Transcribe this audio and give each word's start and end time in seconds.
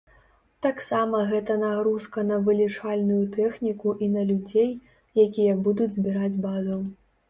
Таксама 0.65 1.19
гэта 1.31 1.57
нагрузка 1.65 2.25
на 2.31 2.41
вылічальную 2.49 3.21
тэхніку 3.37 3.97
і 4.07 4.11
на 4.17 4.27
людзей, 4.33 4.77
якія 5.29 5.53
будуць 5.67 5.93
збіраць 5.97 6.37
базу. 6.53 6.87